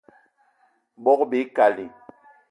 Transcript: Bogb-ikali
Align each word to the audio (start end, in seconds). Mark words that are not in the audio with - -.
Bogb-ikali 1.03 1.85